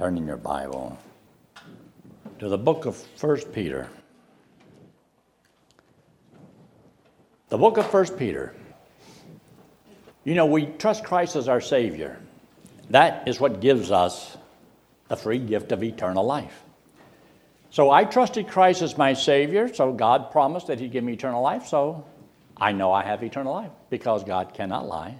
[0.00, 0.98] Turn in your Bible
[2.38, 3.86] to the book of 1 Peter.
[7.50, 8.54] The book of 1 Peter.
[10.24, 12.18] You know, we trust Christ as our Savior.
[12.88, 14.38] That is what gives us
[15.08, 16.62] the free gift of eternal life.
[17.68, 21.42] So I trusted Christ as my Savior, so God promised that He'd give me eternal
[21.42, 22.06] life, so
[22.56, 25.18] I know I have eternal life because God cannot lie.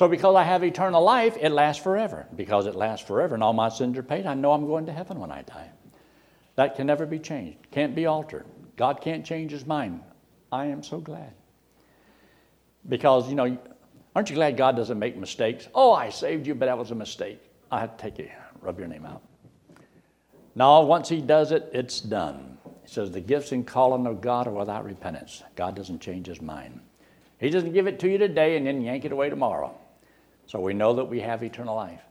[0.00, 2.26] So, because I have eternal life, it lasts forever.
[2.34, 4.94] Because it lasts forever and all my sins are paid, I know I'm going to
[4.94, 5.68] heaven when I die.
[6.56, 8.46] That can never be changed, can't be altered.
[8.78, 10.00] God can't change His mind.
[10.50, 11.34] I am so glad.
[12.88, 13.58] Because, you know,
[14.16, 15.68] aren't you glad God doesn't make mistakes?
[15.74, 17.38] Oh, I saved you, but that was a mistake.
[17.70, 18.30] I take you,
[18.62, 19.20] rub your name out.
[20.54, 22.56] No, once He does it, it's done.
[22.84, 25.42] He says, The gifts and calling of God are without repentance.
[25.56, 26.80] God doesn't change His mind.
[27.38, 29.76] He doesn't give it to you today and then yank it away tomorrow.
[30.50, 32.02] So we know that we have eternal life.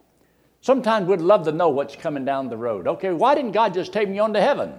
[0.62, 2.88] Sometimes we'd love to know what's coming down the road.
[2.88, 4.74] Okay, why didn't God just take me on to heaven?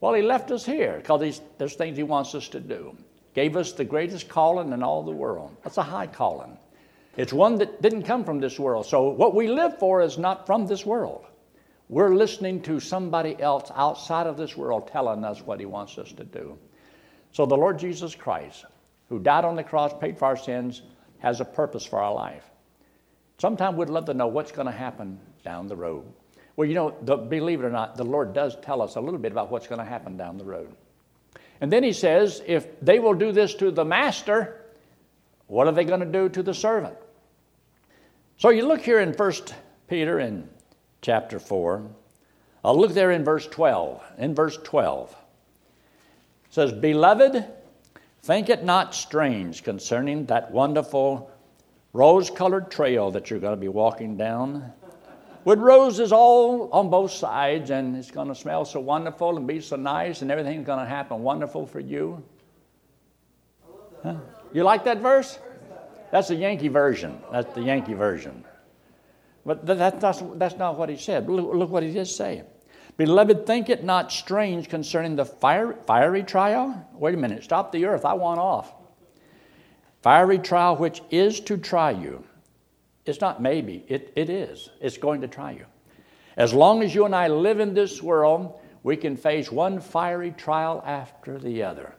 [0.00, 2.96] Well, He left us here because there's things He wants us to do.
[3.34, 5.56] Gave us the greatest calling in all the world.
[5.64, 6.56] That's a high calling.
[7.16, 8.86] It's one that didn't come from this world.
[8.86, 11.26] So what we live for is not from this world.
[11.88, 16.12] We're listening to somebody else outside of this world telling us what He wants us
[16.12, 16.56] to do.
[17.32, 18.64] So the Lord Jesus Christ
[19.08, 20.82] who died on the cross, paid for our sins,
[21.18, 22.44] has a purpose for our life.
[23.38, 26.04] Sometimes we'd love to know what's going to happen down the road.
[26.56, 29.20] Well, you know, the, believe it or not, the Lord does tell us a little
[29.20, 30.74] bit about what's going to happen down the road.
[31.60, 34.64] And then he says, if they will do this to the master,
[35.48, 36.96] what are they going to do to the servant?
[38.38, 39.32] So you look here in 1
[39.88, 40.48] Peter in
[41.02, 41.86] chapter 4.
[42.64, 44.02] I'll look there in verse 12.
[44.18, 47.44] In verse 12, it says, Beloved,
[48.26, 51.30] Think it not strange concerning that wonderful
[51.96, 54.70] rose colored trail that you're going to be walking down.
[55.44, 59.60] With roses all on both sides, and it's going to smell so wonderful and be
[59.60, 62.22] so nice, and everything's going to happen wonderful for you.
[64.02, 64.16] Huh?
[64.52, 65.38] You like that verse?
[66.10, 67.18] That's the Yankee version.
[67.32, 68.44] That's the Yankee version.
[69.46, 71.28] But that, that's, that's not what he said.
[71.28, 72.42] Look, look what he did say.
[72.96, 76.88] Beloved, think it not strange concerning the fiery trial.
[76.94, 78.74] Wait a minute, stop the earth, I want off.
[80.06, 82.22] Fiery trial which is to try you.
[83.06, 84.70] It's not maybe, it, it is.
[84.80, 85.66] It's going to try you.
[86.36, 90.30] As long as you and I live in this world, we can face one fiery
[90.30, 91.92] trial after the other.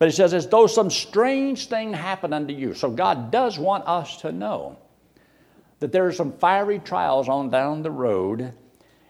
[0.00, 2.74] But he says, as though some strange thing happened unto you.
[2.74, 4.80] So God does want us to know
[5.78, 8.52] that there are some fiery trials on down the road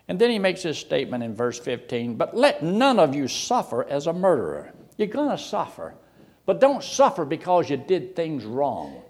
[0.06, 3.84] and then he makes this statement in verse 15 But let none of you suffer
[3.84, 4.74] as a murderer.
[4.98, 5.94] You're going to suffer,
[6.46, 9.02] but don't suffer because you did things wrong.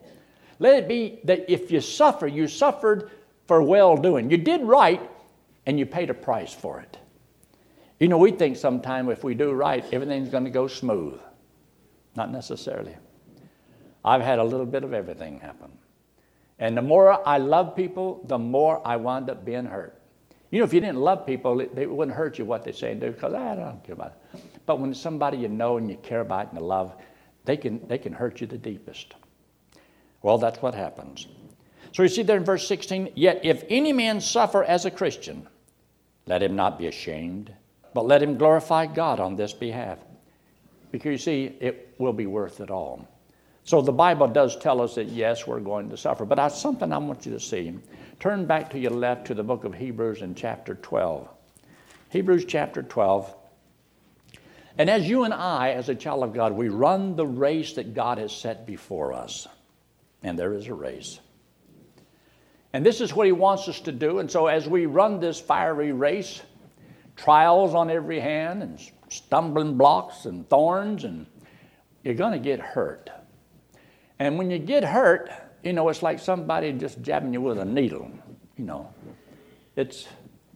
[0.58, 3.10] Let it be that if you suffer, you suffered
[3.46, 4.30] for well doing.
[4.30, 5.00] You did right,
[5.66, 6.98] and you paid a price for it.
[7.98, 11.20] You know, we think sometimes if we do right, everything's going to go smooth.
[12.16, 12.96] Not necessarily.
[14.04, 15.70] I've had a little bit of everything happen.
[16.58, 20.00] And the more I love people, the more I wind up being hurt.
[20.50, 23.00] You know, if you didn't love people, it, wouldn't hurt you what they say and
[23.00, 24.42] do because ah, I don't care about it.
[24.66, 26.94] But when it's somebody you know and you care about and you love,
[27.44, 29.14] they can, they can hurt you the deepest.
[30.22, 31.26] Well, that's what happens.
[31.92, 35.46] So you see there in verse 16, yet if any man suffer as a Christian,
[36.26, 37.52] let him not be ashamed,
[37.92, 39.98] but let him glorify God on this behalf.
[40.90, 43.06] Because you see, it will be worth it all.
[43.64, 46.24] So the Bible does tell us that yes, we're going to suffer.
[46.24, 47.74] But that's something I want you to see.
[48.18, 51.28] Turn back to your left to the book of Hebrews in chapter 12.
[52.10, 53.34] Hebrews chapter 12.
[54.78, 57.94] And as you and I, as a child of God, we run the race that
[57.94, 59.46] God has set before us.
[60.22, 61.20] And there is a race.
[62.72, 64.18] And this is what He wants us to do.
[64.18, 66.40] And so as we run this fiery race,
[67.16, 68.80] trials on every hand, and
[69.10, 71.26] stumbling blocks and thorns, and
[72.02, 73.10] you're going to get hurt.
[74.18, 75.30] And when you get hurt,
[75.62, 78.10] you know, it's like somebody just jabbing you with a needle,
[78.56, 78.92] you know.
[79.76, 80.08] It's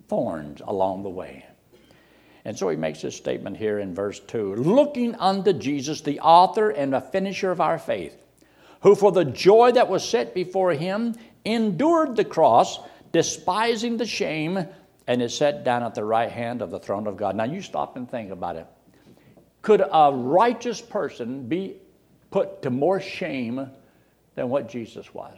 [0.09, 1.47] thorns along the way.
[2.47, 6.71] And so he makes this statement here in verse 2 looking unto Jesus, the author
[6.71, 8.17] and the finisher of our faith,
[8.83, 12.79] who for the joy that was set before him endured the cross,
[13.11, 14.65] despising the shame,
[15.09, 17.35] and is set down at the right hand of the throne of God.
[17.35, 18.67] Now you stop and think about it.
[19.63, 21.79] Could a righteous person be
[22.31, 23.69] put to more shame
[24.37, 25.37] than what Jesus was.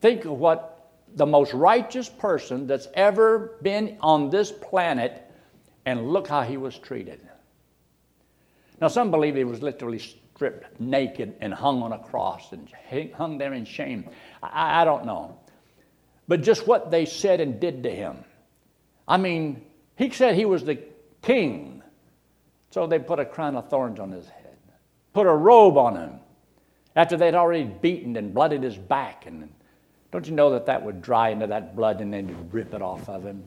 [0.00, 5.29] Think of what the most righteous person that's ever been on this planet,
[5.86, 7.20] and look how he was treated.
[8.80, 12.68] Now, some believe he was literally stripped naked and hung on a cross and
[13.14, 14.08] hung there in shame.
[14.42, 15.38] I, I don't know.
[16.28, 18.24] but just what they said and did to him.
[19.06, 19.62] I mean,
[19.96, 20.78] he said he was the
[21.22, 21.82] king.
[22.70, 24.56] So they put a crown of thorns on his head,
[25.12, 26.20] put a robe on him
[26.94, 29.26] after they'd already beaten and blooded his back.
[29.26, 29.50] And
[30.12, 32.80] don't you know that that would dry into that blood and then you'd rip it
[32.80, 33.42] off of him?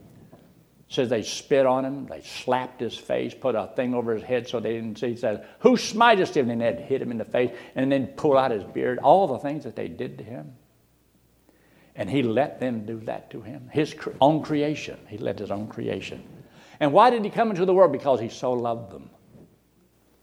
[0.93, 4.47] Says they spit on him, they slapped his face, put a thing over his head
[4.47, 5.09] so they didn't see.
[5.09, 6.51] He said, Who smitest him?
[6.51, 8.99] And they'd hit him in the face and then pull out his beard.
[8.99, 10.53] All the things that they did to him.
[11.95, 13.69] And he let them do that to him.
[13.73, 14.99] His own creation.
[15.07, 16.23] He let his own creation.
[16.79, 17.91] And why did he come into the world?
[17.91, 19.09] Because he so loved them.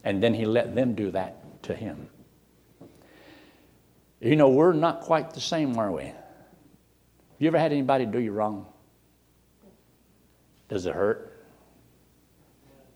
[0.05, 2.07] And then he let them do that to him.
[4.21, 6.13] You know, we're not quite the same, are we?
[7.39, 8.67] You ever had anybody do you wrong?
[10.71, 11.43] Does it hurt?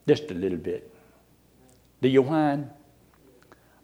[0.08, 0.96] Just a little bit.
[2.02, 2.70] Do you whine?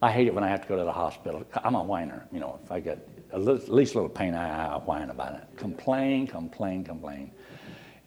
[0.01, 1.43] I hate it when I have to go to the hospital.
[1.55, 2.25] I'm a whiner.
[2.31, 5.43] You know, if I get at least a little pain, I, I whine about it.
[5.57, 7.31] Complain, complain, complain.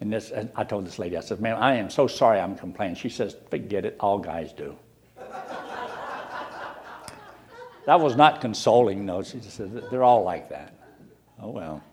[0.01, 2.55] And this, and I told this lady, I said, "Ma'am, I am so sorry I'm
[2.55, 3.95] complaining." She says, "Forget it.
[3.99, 4.75] All guys do."
[7.85, 9.21] that was not consoling, though.
[9.21, 10.73] She said, "They're all like that."
[11.39, 11.83] Oh well.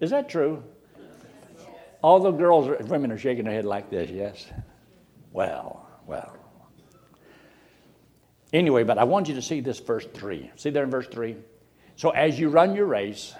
[0.00, 0.64] Is that true?
[2.02, 4.46] All the girls, women are shaking their head like this, yes?
[5.32, 6.36] Well, well.
[8.52, 10.50] Anyway, but I want you to see this verse 3.
[10.56, 11.36] See there in verse 3?
[11.96, 13.34] So as you run your race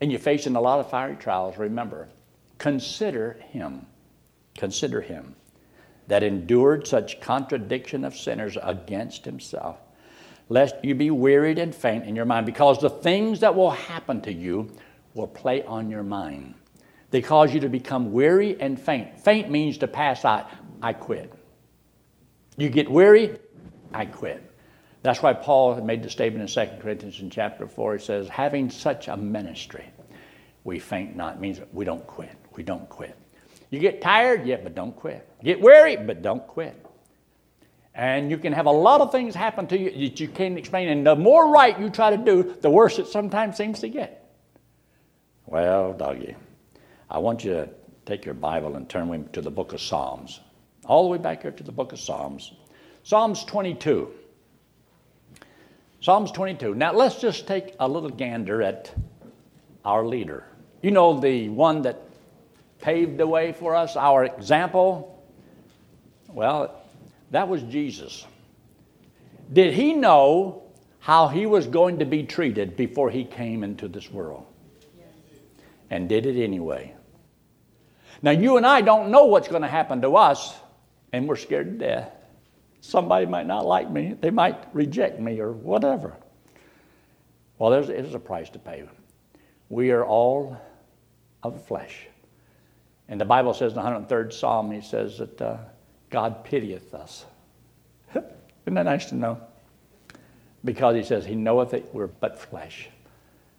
[0.00, 2.08] and you're facing a lot of fiery trials, remember,
[2.58, 3.86] consider him.
[4.56, 5.34] Consider him
[6.06, 9.78] that endured such contradiction of sinners against himself,
[10.48, 14.20] lest you be wearied and faint in your mind, because the things that will happen
[14.20, 14.70] to you
[15.14, 16.54] will play on your mind.
[17.14, 19.20] They cause you to become weary and faint.
[19.20, 20.50] Faint means to pass out.
[20.82, 21.32] I quit.
[22.56, 23.38] You get weary,
[23.92, 24.42] I quit.
[25.02, 27.98] That's why Paul made the statement in 2 Corinthians in chapter 4.
[27.98, 29.84] He says, having such a ministry,
[30.64, 31.36] we faint not.
[31.36, 32.34] It means we don't quit.
[32.56, 33.16] We don't quit.
[33.70, 35.24] You get tired, yeah, but don't quit.
[35.40, 36.84] Get weary, but don't quit.
[37.94, 40.88] And you can have a lot of things happen to you that you can't explain.
[40.88, 44.34] And the more right you try to do, the worse it sometimes seems to get.
[45.46, 46.34] Well, doggy.
[47.10, 47.68] I want you to
[48.06, 50.40] take your Bible and turn to the book of Psalms.
[50.84, 52.52] All the way back here to the book of Psalms.
[53.02, 54.10] Psalms 22.
[56.00, 56.74] Psalms 22.
[56.74, 58.92] Now let's just take a little gander at
[59.84, 60.44] our leader.
[60.82, 62.02] You know, the one that
[62.80, 65.22] paved the way for us, our example?
[66.28, 66.82] Well,
[67.30, 68.26] that was Jesus.
[69.52, 70.62] Did he know
[70.98, 74.46] how he was going to be treated before he came into this world?
[75.90, 76.94] And did it anyway.
[78.22, 80.54] Now, you and I don't know what's going to happen to us,
[81.12, 82.12] and we're scared to death.
[82.80, 86.16] Somebody might not like me, they might reject me, or whatever.
[87.58, 88.84] Well, there's, there's a price to pay.
[89.68, 90.58] We are all
[91.42, 92.06] of flesh.
[93.08, 95.56] And the Bible says in the 103rd Psalm, he says that uh,
[96.10, 97.26] God pitieth us.
[98.14, 99.40] Isn't that nice to know?
[100.64, 102.88] Because he says, He knoweth that we're but flesh.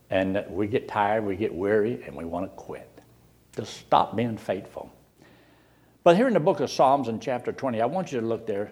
[0.09, 2.89] And we get tired, we get weary, and we want to quit
[3.55, 4.91] Just stop being faithful.
[6.03, 8.45] But here in the book of Psalms in chapter 20, I want you to look
[8.45, 8.71] there.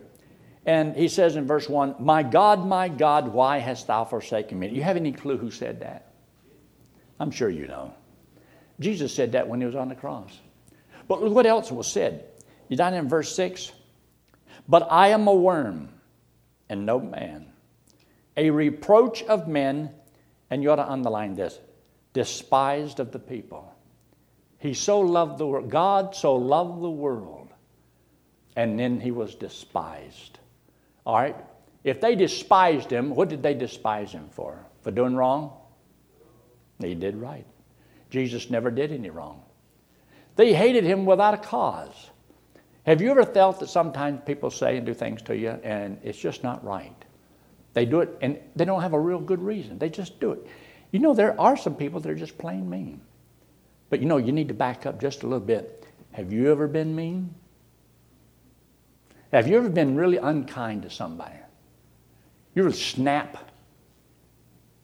[0.65, 4.69] And he says in verse 1, My God, my God, why hast thou forsaken me?
[4.69, 6.13] Do You have any clue who said that?
[7.19, 7.93] I'm sure you know.
[8.79, 10.39] Jesus said that when he was on the cross.
[11.07, 12.25] But look what else was said.
[12.69, 13.71] You down in verse 6?
[14.67, 15.89] But I am a worm
[16.69, 17.45] and no man,
[18.37, 19.91] a reproach of men,
[20.53, 21.57] and you ought to underline this
[22.13, 23.73] despised of the people.
[24.59, 25.71] He so loved the world.
[25.71, 27.49] God so loved the world.
[28.55, 30.37] And then he was despised.
[31.07, 31.35] All right?
[31.83, 34.63] If they despised him, what did they despise him for?
[34.83, 35.53] For doing wrong?
[36.79, 37.47] He did right.
[38.11, 39.41] Jesus never did any wrong.
[40.35, 42.11] They hated him without a cause.
[42.85, 46.19] Have you ever felt that sometimes people say and do things to you and it's
[46.19, 47.02] just not right?
[47.73, 49.79] They do it and they don't have a real good reason.
[49.79, 50.47] They just do it.
[50.91, 53.01] You know, there are some people that are just plain mean.
[53.89, 55.85] But you know, you need to back up just a little bit.
[56.11, 57.33] Have you ever been mean?
[59.31, 61.35] Have you ever been really unkind to somebody?
[62.53, 63.49] You ever snap,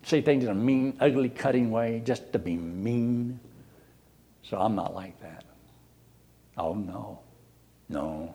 [0.01, 3.39] say things in a mean, ugly, cutting way just to be mean?
[4.41, 5.45] So I'm not like that.
[6.57, 7.19] Oh, no.
[7.89, 8.33] No.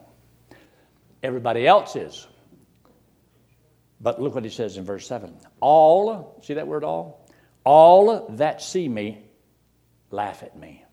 [1.24, 2.28] Everybody else is.
[4.04, 5.34] But look what he says in verse 7.
[5.60, 7.26] All, see that word all?
[7.64, 9.24] All that see me
[10.10, 10.84] laugh at me.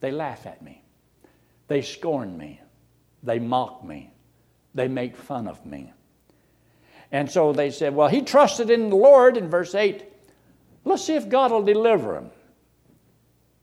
[0.00, 0.82] They laugh at me.
[1.68, 2.60] They scorn me.
[3.22, 4.12] They mock me.
[4.74, 5.90] They make fun of me.
[7.10, 10.04] And so they said, Well, he trusted in the Lord in verse 8.
[10.84, 12.30] Let's see if God will deliver him.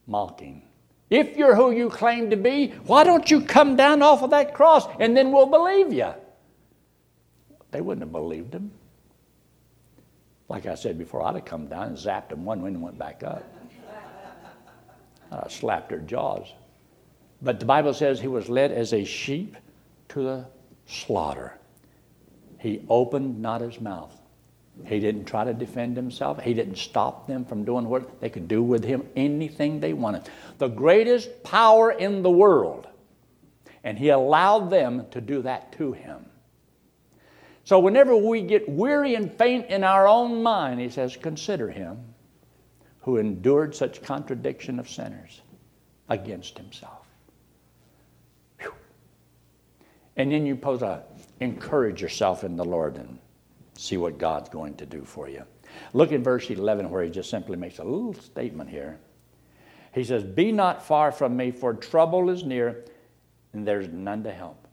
[0.08, 0.62] Mocking.
[1.10, 4.52] If you're who you claim to be, why don't you come down off of that
[4.52, 6.12] cross and then we'll believe you?
[7.70, 8.70] They wouldn't have believed him.
[10.48, 12.98] Like I said before, I'd have come down and zapped them one way and went
[12.98, 13.44] back up.
[15.32, 16.52] I slapped their jaws.
[17.40, 19.56] But the Bible says he was led as a sheep
[20.08, 20.46] to the
[20.86, 21.56] slaughter.
[22.58, 24.14] He opened not his mouth.
[24.84, 26.40] He didn't try to defend himself.
[26.40, 30.28] He didn't stop them from doing what they could do with him, anything they wanted.
[30.58, 32.86] The greatest power in the world.
[33.84, 36.26] And he allowed them to do that to him.
[37.70, 42.02] So whenever we get weary and faint in our own mind, he says, consider him
[43.02, 45.42] who endured such contradiction of sinners
[46.08, 47.06] against himself.
[48.58, 48.74] Whew.
[50.16, 51.04] And then you pose a
[51.38, 53.20] encourage yourself in the Lord and
[53.78, 55.44] see what God's going to do for you.
[55.92, 58.98] Look at verse 11 where he just simply makes a little statement here.
[59.94, 62.84] He says, Be not far from me, for trouble is near,
[63.52, 64.66] and there's none to help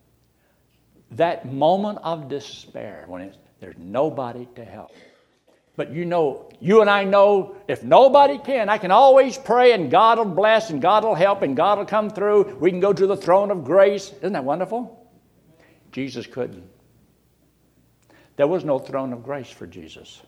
[1.12, 4.92] that moment of despair when there's nobody to help.
[5.76, 9.92] But you know, you and I know if nobody can, I can always pray and
[9.92, 12.58] God will bless and God will help and God will come through.
[12.60, 14.12] We can go to the throne of grace.
[14.22, 15.08] Isn't that wonderful?
[15.92, 16.68] Jesus couldn't.
[18.38, 20.22] There was no throne of grace for Jesus.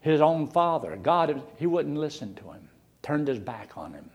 [0.00, 2.68] His own father, God, he wouldn't listen to him,
[3.02, 4.10] turned his back on him.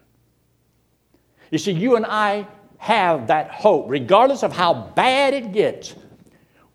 [1.50, 2.48] You see, you and I
[2.82, 5.94] have that hope, regardless of how bad it gets.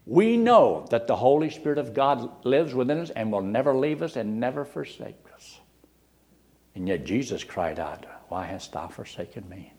[0.07, 4.03] We know that the Holy Spirit of God lives within us and will never leave
[4.03, 5.59] us and never forsake us.
[6.77, 9.73] And yet Jesus cried out, Why hast thou forsaken me?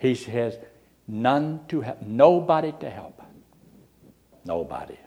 [0.00, 0.58] He says,
[1.06, 3.22] None to help, nobody to help.
[4.44, 4.98] Nobody.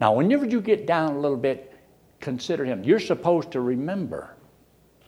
[0.00, 1.76] Now, whenever you get down a little bit,
[2.18, 2.82] consider him.
[2.82, 4.34] You're supposed to remember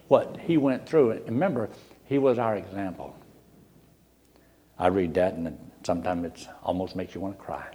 [0.07, 1.11] what he went through.
[1.11, 1.69] And remember,
[2.05, 3.17] he was our example.
[4.81, 7.67] I read that and sometimes it almost makes you want to cry,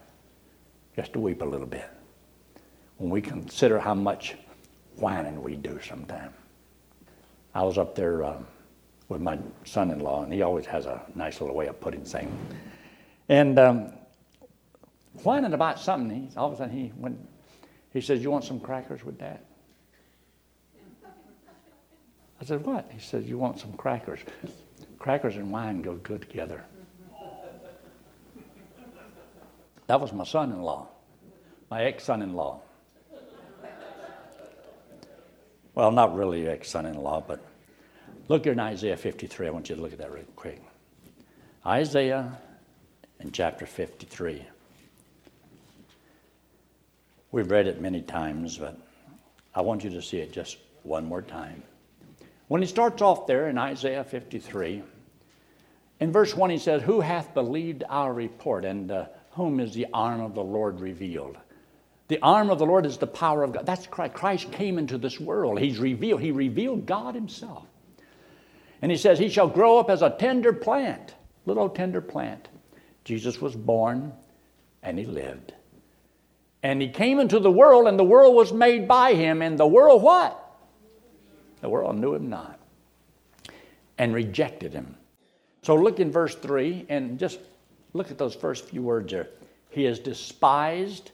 [0.96, 1.88] just to weep a little bit.
[2.98, 4.36] When we consider how much
[4.96, 6.34] whining we do sometimes.
[7.54, 8.38] I was up there uh,
[9.08, 12.34] with my son-in-law, and he always has a nice little way of putting things.
[13.30, 13.94] And um,
[15.24, 17.18] whining about something, he, all of a sudden he went,
[17.94, 19.46] he says, "You want some crackers with that?"
[22.42, 24.20] I said, "What?" He says, "You want some crackers?
[25.00, 26.64] Crackers and wine go good together."
[29.88, 30.88] That was my son in law,
[31.70, 32.62] my ex son in law.
[35.76, 37.44] Well, not really ex son in law, but
[38.30, 39.48] look here in Isaiah 53.
[39.48, 40.62] I want you to look at that real quick.
[41.66, 42.38] Isaiah
[43.20, 44.46] in chapter 53.
[47.32, 48.78] We've read it many times, but
[49.54, 51.64] I want you to see it just one more time.
[52.48, 54.84] When he starts off there in Isaiah 53,
[56.00, 58.64] in verse 1 he says, Who hath believed our report?
[58.64, 61.38] And uh, whom is the arm of the Lord revealed?
[62.08, 63.66] The arm of the Lord is the power of God.
[63.66, 64.14] That's Christ.
[64.14, 65.60] Christ came into this world.
[65.60, 66.22] He's revealed.
[66.22, 67.66] He revealed God Himself.
[68.82, 71.16] And He says, He shall grow up as a tender plant,
[71.46, 72.48] little tender plant.
[73.04, 74.14] Jesus was born
[74.84, 75.54] and He lived.
[76.62, 79.42] And He came into the world, and the world was made by Him.
[79.42, 80.42] And the world, what?
[81.62, 82.60] The world knew Him not
[83.98, 84.96] and rejected Him.
[85.64, 87.40] So look in verse 3 and just
[87.96, 89.30] Look at those first few words there.
[89.70, 91.12] He is despised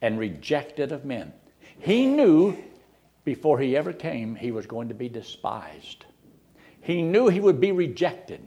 [0.00, 1.30] and rejected of men.
[1.78, 2.56] He knew
[3.22, 6.06] before he ever came he was going to be despised.
[6.80, 8.40] He knew he would be rejected.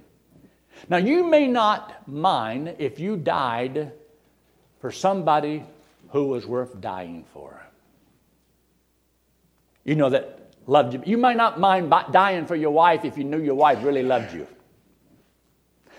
[0.89, 3.91] Now, you may not mind if you died
[4.79, 5.63] for somebody
[6.09, 7.61] who was worth dying for.
[9.83, 11.03] You know that loved you.
[11.05, 14.33] You might not mind dying for your wife if you knew your wife really loved
[14.33, 14.47] you.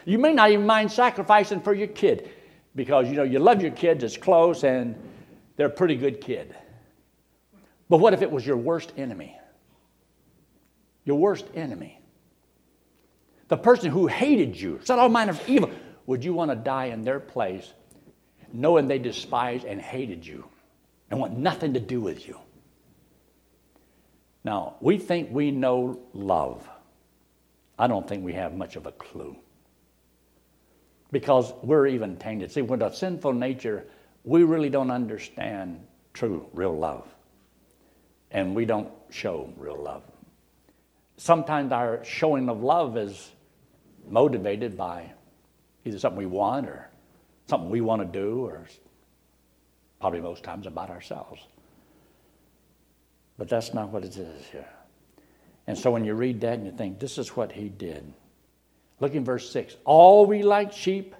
[0.06, 2.30] You may not even mind sacrificing for your kid
[2.76, 4.94] because you know you love your kids, it's close, and
[5.56, 6.54] they're a pretty good kid.
[7.88, 9.36] But what if it was your worst enemy?
[11.04, 12.00] Your worst enemy.
[13.48, 15.70] The person who hated you, said all manner of evil.
[16.06, 17.72] Would you want to die in their place
[18.52, 20.44] knowing they despised and hated you
[21.10, 22.38] and want nothing to do with you?
[24.44, 26.68] Now, we think we know love.
[27.76, 29.36] I don't think we have much of a clue
[31.12, 32.50] because we're even tainted.
[32.52, 33.86] See, with a sinful nature,
[34.24, 35.80] we really don't understand
[36.12, 37.06] true, real love.
[38.30, 40.02] And we don't show real love.
[41.16, 43.30] Sometimes our showing of love is
[44.08, 45.12] motivated by
[45.84, 46.88] either something we want or
[47.48, 48.66] something we want to do, or
[50.00, 51.40] probably most times about ourselves.
[53.38, 54.68] But that's not what it is here.
[55.66, 58.12] And so when you read that and you think, this is what he did.
[59.00, 59.76] Look in verse 6.
[59.84, 61.14] All we like sheep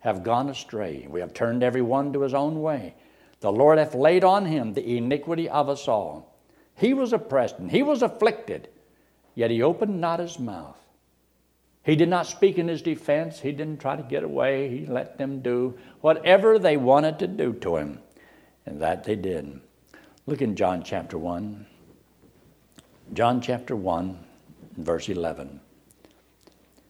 [0.00, 1.06] have gone astray.
[1.08, 2.94] We have turned every one to his own way.
[3.40, 6.36] The Lord hath laid on him the iniquity of us all.
[6.74, 8.68] He was oppressed and he was afflicted,
[9.34, 10.76] yet he opened not his mouth.
[11.82, 13.40] He did not speak in his defense.
[13.40, 14.68] He didn't try to get away.
[14.68, 18.00] He let them do whatever they wanted to do to him.
[18.66, 19.60] And that they did.
[20.26, 21.66] Look in John chapter 1.
[23.14, 24.18] John chapter 1,
[24.76, 25.60] verse 11.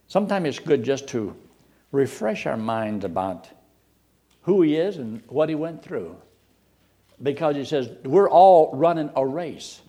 [0.08, 1.36] Sometimes it's good just to
[1.92, 3.48] refresh our minds about
[4.42, 6.16] who he is and what he went through.
[7.22, 9.80] Because he says, we're all running a race.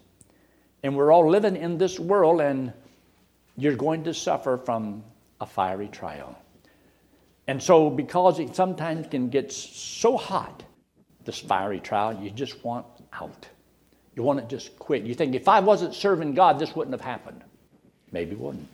[0.83, 2.73] And we're all living in this world, and
[3.57, 5.03] you're going to suffer from
[5.41, 6.37] a fiery trial.
[7.47, 10.63] And so, because it sometimes can get so hot,
[11.25, 13.47] this fiery trial, you just want out.
[14.15, 15.03] You want to just quit.
[15.03, 17.43] You think, if I wasn't serving God, this wouldn't have happened.
[18.11, 18.67] Maybe it wouldn't.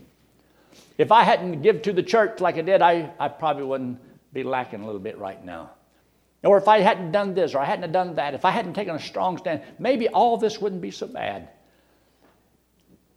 [0.97, 3.99] If I hadn't give to the church like I did, I, I probably wouldn't
[4.33, 5.71] be lacking a little bit right now.
[6.43, 8.95] Or if I hadn't done this or I hadn't done that, if I hadn't taken
[8.95, 11.49] a strong stand, maybe all this wouldn't be so bad.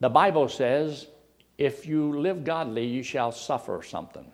[0.00, 1.06] The Bible says,
[1.58, 4.24] if you live godly, you shall suffer something.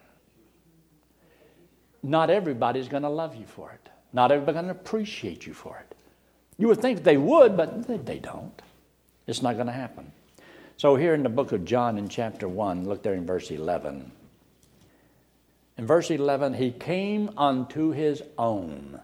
[2.03, 3.89] Not everybody's going to love you for it.
[4.13, 5.97] Not everybody's going to appreciate you for it.
[6.59, 8.63] You would think they would, but they don't.
[9.27, 10.13] It's not going to happen.
[10.77, 14.11] So, here in the book of John, in chapter 1, look there in verse 11.
[15.79, 19.01] In verse 11, he came unto his own,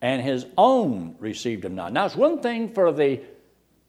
[0.00, 1.92] and his own received him not.
[1.92, 3.20] Now, it's one thing for the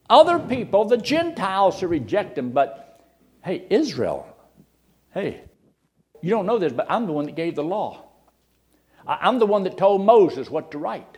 [0.10, 3.02] other people, the Gentiles, to reject him, but
[3.44, 4.28] hey, Israel,
[5.14, 5.42] hey,
[6.22, 8.04] you don't know this, but I'm the one that gave the law.
[9.08, 11.18] I'm the one that told Moses what to write.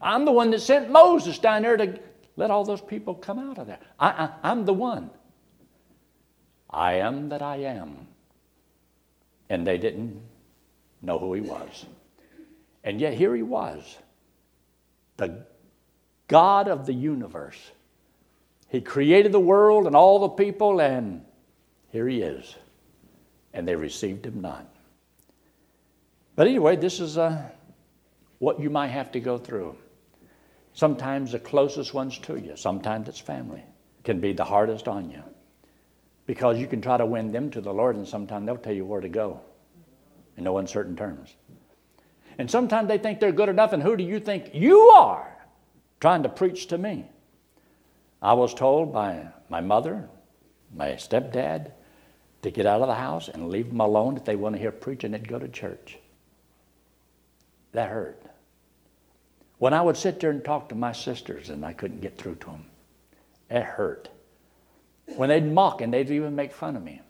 [0.00, 1.98] I'm the one that sent Moses down there to
[2.36, 3.78] let all those people come out of there.
[3.98, 5.10] I, I, I'm the one.
[6.68, 8.08] I am that I am.
[9.48, 10.20] And they didn't
[11.02, 11.86] know who he was.
[12.82, 13.98] And yet here he was,
[15.16, 15.46] the
[16.28, 17.70] God of the universe.
[18.68, 21.24] He created the world and all the people, and
[21.92, 22.56] here he is.
[23.52, 24.66] And they received him not.
[26.34, 27.50] But anyway, this is uh,
[28.38, 29.76] what you might have to go through.
[30.74, 33.62] Sometimes the closest ones to you, sometimes it's family,
[34.02, 35.22] can be the hardest on you.
[36.26, 38.84] Because you can try to win them to the Lord, and sometimes they'll tell you
[38.84, 39.40] where to go
[40.36, 41.34] in no uncertain terms.
[42.38, 45.46] And sometimes they think they're good enough, and who do you think you are
[46.00, 47.08] trying to preach to me?
[48.20, 50.08] I was told by my mother,
[50.74, 51.70] my stepdad,
[52.42, 54.72] to get out of the house and leave them alone if they want to hear
[54.72, 55.98] preaching, they'd go to church.
[57.72, 58.20] That hurt.
[59.64, 62.34] When I would sit there and talk to my sisters and I couldn't get through
[62.34, 62.66] to them,
[63.48, 64.10] it hurt.
[65.16, 67.00] When they'd mock and they'd even make fun of me,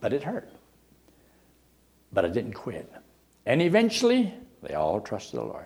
[0.00, 0.48] but it hurt.
[2.12, 2.88] But I didn't quit.
[3.44, 5.64] And eventually, they all trusted the Lord.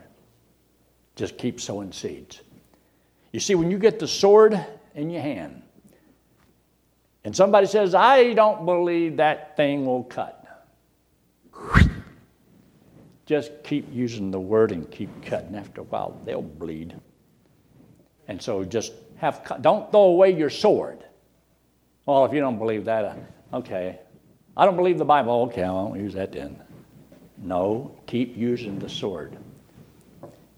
[1.15, 2.41] Just keep sowing seeds.
[3.33, 4.59] You see, when you get the sword
[4.95, 5.61] in your hand,
[7.23, 10.41] and somebody says, I don't believe that thing will cut.
[13.27, 15.55] Just keep using the word and keep cutting.
[15.55, 16.95] After a while, they'll bleed.
[18.29, 21.05] And so just have, don't throw away your sword.
[22.07, 24.01] Well, if you don't believe that, uh, okay.
[24.57, 25.43] I don't believe the Bible.
[25.45, 26.61] Okay, I won't use that then.
[27.39, 29.37] No, keep using the sword.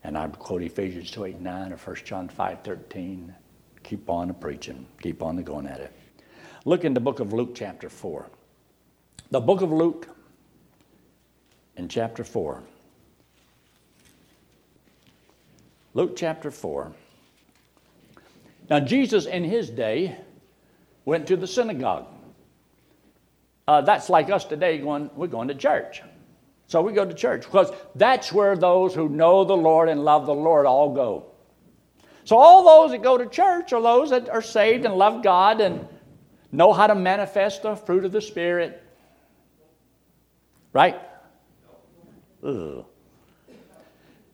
[0.05, 3.35] And I'd quote Ephesians 2 8 9 or 1 John 5 13.
[3.83, 5.93] Keep on preaching, keep on going at it.
[6.65, 8.27] Look in the book of Luke, chapter 4.
[9.31, 10.09] The book of Luke,
[11.77, 12.63] in chapter 4.
[15.95, 16.93] Luke chapter 4.
[18.69, 20.17] Now, Jesus in his day
[21.05, 22.07] went to the synagogue.
[23.69, 26.03] Uh, that's like us today going, we're going to church.
[26.69, 30.27] So we go to church because that's where those who know the Lord and love
[30.27, 31.27] the Lord all go.
[32.25, 35.61] So all those that go to church are those that are saved and love God
[35.61, 35.87] and
[36.51, 38.83] know how to manifest the fruit of the Spirit.
[40.73, 41.01] Right?
[42.45, 42.85] Ugh.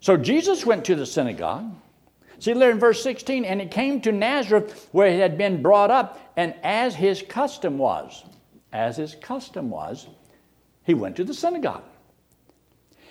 [0.00, 1.72] So Jesus went to the synagogue.
[2.38, 5.92] See there in verse 16, and he came to Nazareth where he had been brought
[5.92, 8.24] up, and as his custom was,
[8.72, 10.08] as his custom was,
[10.82, 11.84] he went to the synagogue.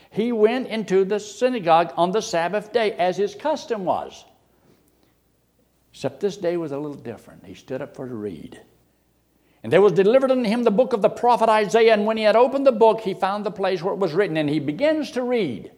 [0.09, 4.25] He went into the synagogue on the Sabbath day, as his custom was.
[5.93, 7.45] Except this day was a little different.
[7.45, 8.59] He stood up for to read.
[9.63, 11.93] And there was delivered unto him the book of the prophet Isaiah.
[11.93, 14.37] And when he had opened the book, he found the place where it was written.
[14.37, 15.71] And he begins to read.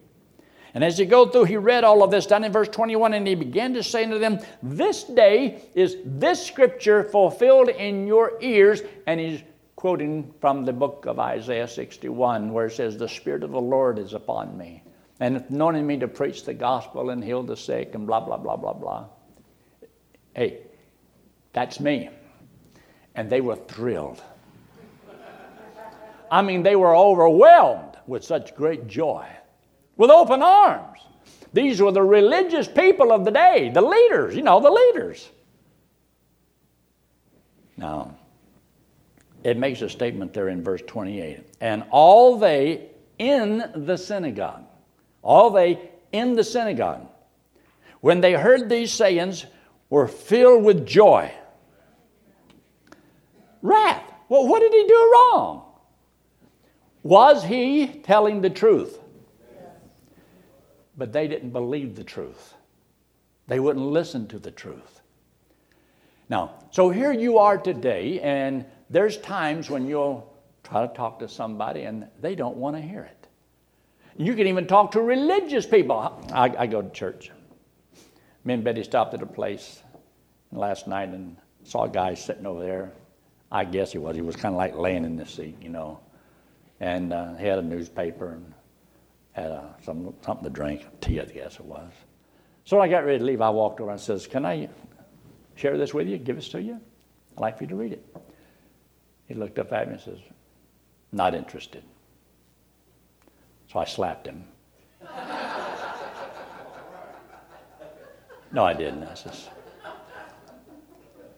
[0.74, 3.26] And as he go through, he read all of this down in verse 21, and
[3.28, 8.82] he began to say unto them, This day is this scripture fulfilled in your ears.
[9.06, 9.42] And he's
[9.76, 14.00] quoting from the book of Isaiah 61, where it says, The Spirit of the Lord
[14.00, 14.82] is upon me,
[15.20, 18.56] and anointing me to preach the gospel and heal the sick, and blah, blah, blah,
[18.56, 19.06] blah, blah.
[20.34, 20.62] Hey,
[21.52, 22.10] that's me.
[23.14, 24.22] And they were thrilled.
[26.30, 29.26] I mean, they were overwhelmed with such great joy
[29.96, 31.00] with open arms.
[31.52, 35.30] These were the religious people of the day, the leaders, you know, the leaders.
[37.76, 38.14] Now,
[39.44, 44.64] it makes a statement there in verse 28 and all they in the synagogue,
[45.22, 47.06] all they in the synagogue,
[48.00, 49.46] when they heard these sayings,
[49.90, 51.30] were filled with joy.
[53.64, 54.12] Wrath.
[54.28, 55.62] Well, what did he do wrong?
[57.02, 59.00] Was he telling the truth?
[60.96, 62.54] but they didn't believe the truth.
[63.46, 65.00] They wouldn't listen to the truth.
[66.28, 71.28] Now, so here you are today, and there's times when you'll try to talk to
[71.28, 73.28] somebody and they don't want to hear it.
[74.16, 75.98] You can even talk to religious people.
[76.32, 77.30] I, I go to church.
[78.44, 79.82] Me and Betty stopped at a place
[80.52, 82.92] last night and saw a guy sitting over there.
[83.50, 84.16] I guess he was.
[84.16, 86.00] He was kind of like laying in the seat, you know.
[86.80, 88.52] And uh, he had a newspaper and
[89.32, 91.90] had a, some, something to drink, tea, I guess it was.
[92.64, 94.68] So when I got ready to leave, I walked over and says, Can I
[95.54, 96.80] share this with you, give this to you?
[97.36, 98.04] I'd like for you to read it.
[99.26, 100.18] He looked up at me and says,
[101.12, 101.82] Not interested.
[103.72, 104.44] So I slapped him.
[108.52, 109.02] no, I didn't.
[109.04, 109.48] I says,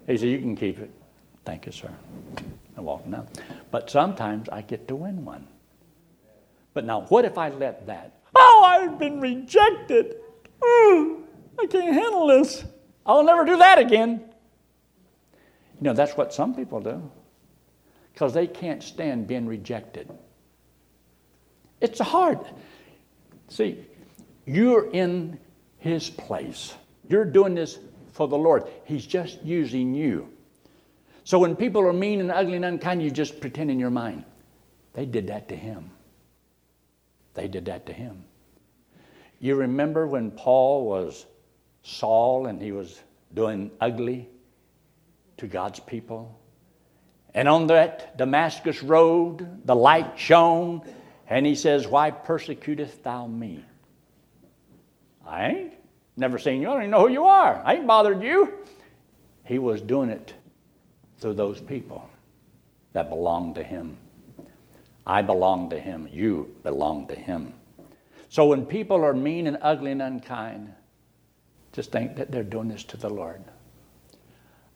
[0.07, 0.91] he said, You can keep it.
[1.47, 1.91] Thank you, sir.
[2.77, 3.29] I walked out.
[3.71, 5.47] But sometimes I get to win one.
[6.75, 8.19] But now, what if I let that?
[8.35, 10.17] Oh, I've been rejected.
[10.61, 11.23] Oh,
[11.59, 12.65] I can't handle this.
[13.07, 14.25] I'll never do that again.
[15.81, 17.11] You know, that's what some people do
[18.13, 20.11] because they can't stand being rejected.
[21.81, 22.41] It's hard.
[23.49, 23.85] See,
[24.47, 25.39] you're in
[25.79, 26.75] His place.
[27.09, 27.79] You're doing this
[28.13, 28.65] for the Lord.
[28.85, 30.36] He's just using you.
[31.27, 34.25] So when people are mean and ugly and unkind, you just pretend in your mind,
[34.95, 35.91] they did that to Him.
[37.37, 38.25] They did that to him.
[39.39, 41.27] You remember when Paul was
[41.83, 42.99] Saul and he was
[43.35, 44.29] doing ugly
[45.37, 46.41] to God's people?
[47.35, 50.81] And on that Damascus road, the light shone,
[51.29, 53.63] and he says, Why persecutest thou me?
[55.27, 55.75] I ain't
[56.17, 56.71] never seen you.
[56.71, 57.63] I don't even know who you are.
[57.63, 58.55] I ain't bothered you.
[59.45, 60.33] He was doing it
[61.19, 62.09] through those people
[62.93, 63.97] that belong to him.
[65.07, 66.09] I belong to him.
[66.11, 67.55] You belong to him.
[68.29, 70.73] So when people are mean and ugly and unkind,
[71.73, 73.43] just think that they're doing this to the Lord.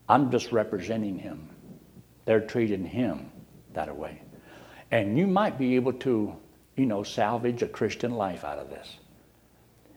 [0.08, 1.48] I'm just representing him.
[2.24, 3.30] They're treating him
[3.74, 4.22] that way.
[4.90, 6.36] And you might be able to,
[6.76, 8.96] you know, salvage a Christian life out of this.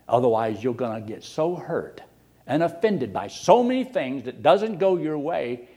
[0.07, 2.01] Otherwise, you're going to get so hurt
[2.45, 5.67] and offended by so many things that doesn't go your way.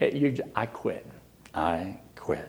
[0.00, 1.06] It, you, I quit.
[1.54, 2.48] I quit.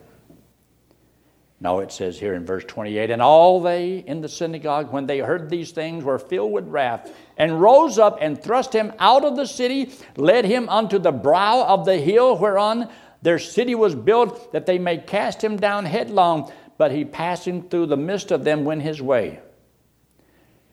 [1.61, 5.19] No, it says here in verse 28 And all they in the synagogue, when they
[5.19, 9.35] heard these things, were filled with wrath, and rose up and thrust him out of
[9.35, 12.89] the city, led him unto the brow of the hill whereon
[13.21, 16.51] their city was built, that they may cast him down headlong.
[16.77, 19.41] But he passing through the midst of them went his way.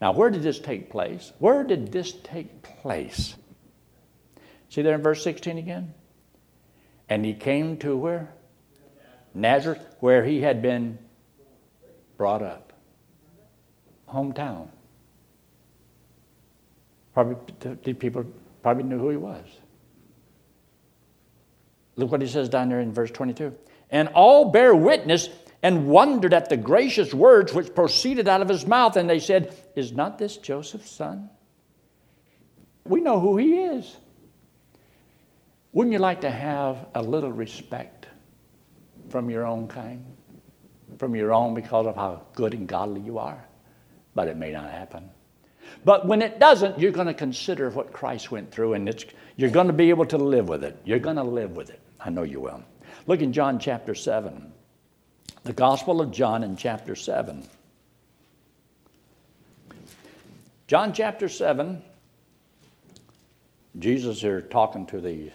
[0.00, 1.32] Now, where did this take place?
[1.40, 3.34] Where did this take place?
[4.68, 5.94] See there in verse 16 again?
[7.08, 8.32] And he came to where?
[9.34, 10.98] Nazareth, where he had been
[12.16, 12.72] brought up.
[14.08, 14.68] Hometown.
[17.12, 17.36] Probably
[17.82, 18.24] the people
[18.62, 19.44] probably knew who he was.
[21.96, 23.54] Look what he says down there in verse 22.
[23.90, 25.28] And all bear witness
[25.62, 28.96] and wondered at the gracious words which proceeded out of his mouth.
[28.96, 31.30] And they said, Is not this Joseph's son?
[32.84, 33.96] We know who he is.
[35.76, 38.06] Wouldn't you like to have a little respect
[39.10, 40.06] from your own kind,
[40.96, 43.46] from your own because of how good and godly you are.
[44.14, 45.10] But it may not happen.
[45.84, 49.04] But when it doesn't, you're going to consider what Christ went through, and
[49.36, 50.80] you're going to be able to live with it.
[50.86, 51.80] You're going to live with it.
[52.00, 52.64] I know you will.
[53.06, 54.50] Look in John chapter 7.
[55.44, 57.46] The Gospel of John in chapter 7.
[60.68, 61.82] John chapter 7,
[63.78, 65.32] Jesus here talking to the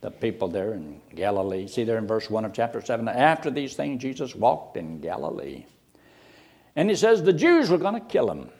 [0.00, 1.66] the people there in Galilee.
[1.66, 3.08] See there in verse 1 of chapter 7.
[3.08, 5.64] After these things, Jesus walked in Galilee.
[6.76, 8.50] And he says the Jews were going to kill him.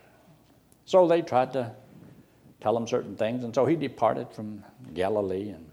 [0.85, 1.73] So they tried to
[2.61, 5.51] tell him certain things, and so he departed from Galilee.
[5.51, 5.71] And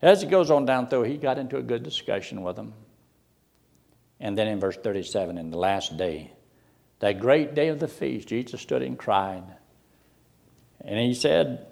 [0.00, 2.72] as he goes on down through, he got into a good discussion with them.
[4.20, 6.32] And then in verse 37, in the last day,
[7.00, 9.44] that great day of the feast, Jesus stood and cried.
[10.80, 11.66] And he said,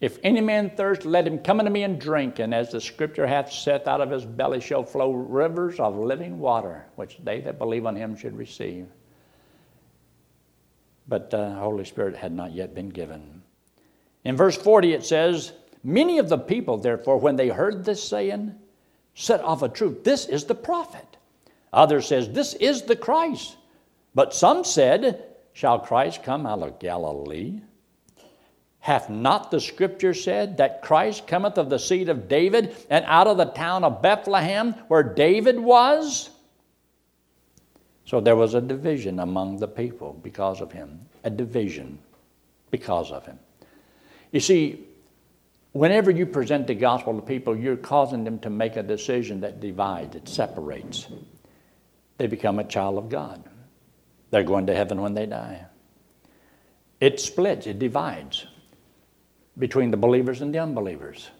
[0.00, 2.38] If any man thirst, let him come unto me and drink.
[2.38, 6.38] And as the scripture hath said, out of his belly shall flow rivers of living
[6.38, 8.86] water, which they that believe on him should receive.
[11.06, 13.42] But the Holy Spirit had not yet been given.
[14.24, 15.52] In verse 40 it says,
[15.82, 18.54] Many of the people, therefore, when they heard this saying,
[19.14, 21.16] said of a truth, This is the prophet.
[21.72, 23.56] Others says, This is the Christ.
[24.14, 27.60] But some said, Shall Christ come out of Galilee?
[28.84, 33.26] Hath not the scripture said that Christ cometh of the seed of David and out
[33.26, 36.28] of the town of Bethlehem where David was?
[38.04, 41.00] So there was a division among the people because of him.
[41.24, 41.98] A division
[42.70, 43.38] because of him.
[44.32, 44.84] You see,
[45.72, 49.60] whenever you present the gospel to people, you're causing them to make a decision that
[49.60, 51.06] divides, that separates.
[52.18, 53.42] They become a child of God.
[54.30, 55.64] They're going to heaven when they die.
[57.00, 58.44] It splits, it divides
[59.58, 61.30] between the believers and the unbelievers.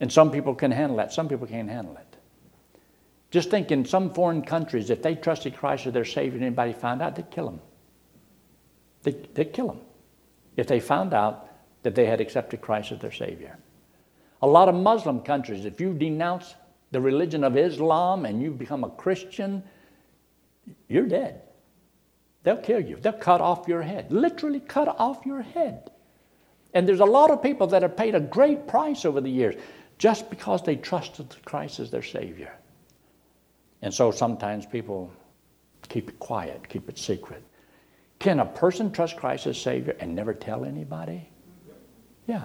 [0.00, 2.16] And some people can handle that, some people can't handle it.
[3.30, 6.72] Just think in some foreign countries, if they trusted Christ as their Savior and anybody
[6.72, 7.60] found out, they'd kill them.
[9.02, 9.80] They'd, they'd kill them
[10.56, 11.48] if they found out
[11.82, 13.58] that they had accepted Christ as their Savior.
[14.40, 16.54] A lot of Muslim countries, if you denounce
[16.90, 19.62] the religion of Islam and you become a Christian,
[20.88, 21.42] you're dead.
[22.44, 22.96] They'll kill you.
[22.96, 25.90] They'll cut off your head, literally cut off your head.
[26.74, 29.54] And there's a lot of people that have paid a great price over the years
[29.98, 32.52] just because they trusted Christ as their Savior.
[33.82, 35.10] And so sometimes people
[35.88, 37.42] keep it quiet, keep it secret.
[38.18, 41.28] Can a person trust Christ as Savior and never tell anybody?
[42.26, 42.44] Yeah.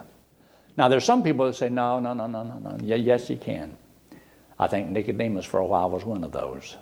[0.77, 2.77] Now, there's some people that say, no, no, no, no, no, no.
[2.81, 3.77] Yeah, yes, he can.
[4.57, 6.77] I think Nicodemus for a while was one of those.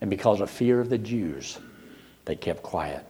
[0.00, 1.58] And because of fear of the Jews,
[2.24, 3.06] they kept quiet.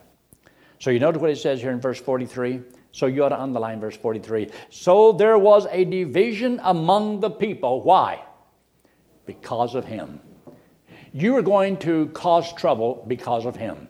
[0.79, 2.61] So you notice what it says here in verse 43?
[2.93, 4.51] So you ought to underline verse 43.
[4.71, 7.83] So there was a division among the people.
[7.83, 8.25] Why?
[9.27, 10.21] Because of him.
[11.13, 13.89] You are going to cause trouble because of him.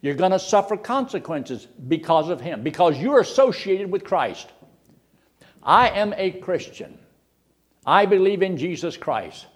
[0.00, 4.52] You're going to suffer consequences because of him, because you're associated with Christ.
[5.62, 6.98] I am a Christian.
[7.86, 9.46] I believe in Jesus Christ.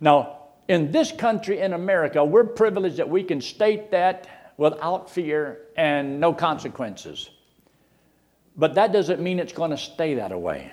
[0.00, 5.66] Now, in this country, in America, we're privileged that we can state that without fear
[5.76, 7.30] and no consequences.
[8.56, 10.72] But that doesn't mean it's going to stay that way.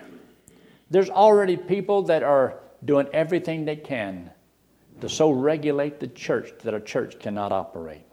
[0.90, 4.32] There's already people that are doing everything they can
[5.02, 8.06] to so regulate the church that a church cannot operate.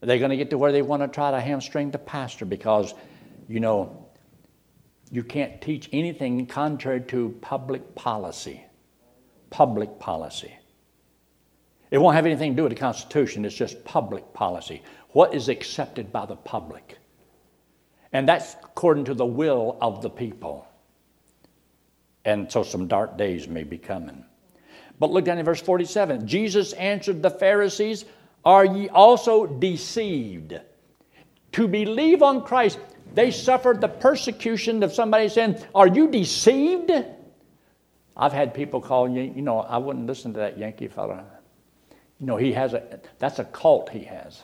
[0.00, 2.94] They're going to get to where they want to try to hamstring the pastor because,
[3.48, 4.06] you know,
[5.10, 8.66] you can't teach anything contrary to public policy
[9.50, 10.54] public policy.
[11.90, 14.82] It won't have anything to do with the Constitution, it's just public policy.
[15.10, 16.98] What is accepted by the public?
[18.16, 20.66] And that's according to the will of the people.
[22.24, 24.24] And so some dark days may be coming.
[24.98, 26.26] But look down in verse 47.
[26.26, 28.06] Jesus answered the Pharisees,
[28.42, 30.58] Are ye also deceived?
[31.52, 32.78] To believe on Christ,
[33.12, 36.90] they suffered the persecution of somebody saying, Are you deceived?
[38.16, 41.22] I've had people call you, you know, I wouldn't listen to that Yankee fella.
[42.18, 44.42] You know, he has a, that's a cult he has.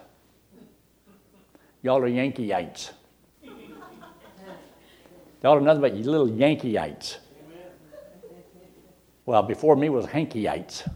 [1.80, 2.90] Y'all are Yankeeites.
[5.42, 7.16] Y'all are nothing but you little Yankeeites.
[9.24, 10.88] Well, before me was Hankyites.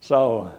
[0.00, 0.52] so,